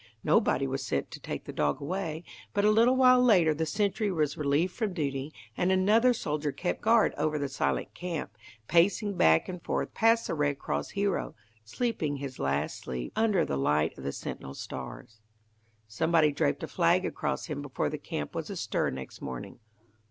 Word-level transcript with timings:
Nobody 0.23 0.65
was 0.65 0.83
sent 0.83 1.11
to 1.11 1.19
take 1.19 1.43
the 1.45 1.53
dog 1.53 1.79
away, 1.79 2.23
but 2.55 2.65
a 2.65 2.71
little 2.71 2.95
while 2.95 3.23
later 3.23 3.53
the 3.53 3.67
sentry 3.67 4.11
was 4.11 4.35
relieved 4.35 4.73
from 4.73 4.95
duty, 4.95 5.31
and 5.55 5.71
another 5.71 6.11
soldier 6.11 6.51
kept 6.51 6.81
guard 6.81 7.13
over 7.19 7.37
the 7.37 7.47
silent 7.47 7.93
camp, 7.93 8.35
pacing 8.67 9.15
back 9.15 9.47
and 9.47 9.63
forth 9.63 9.93
past 9.93 10.25
the 10.25 10.33
Red 10.33 10.57
Cross 10.57 10.89
Hero, 10.97 11.35
sleeping 11.63 12.15
his 12.17 12.39
last 12.39 12.79
sleep 12.79 13.13
under 13.15 13.45
the 13.45 13.57
light 13.57 13.95
of 13.95 14.03
the 14.03 14.11
sentinel 14.11 14.55
stars. 14.55 15.21
Somebody 15.87 16.31
draped 16.31 16.63
a 16.63 16.67
flag 16.67 17.05
across 17.05 17.45
him 17.45 17.61
before 17.61 17.91
the 17.91 17.99
camp 17.99 18.33
was 18.33 18.49
astir 18.49 18.89
next 18.89 19.21
morning. 19.21 19.59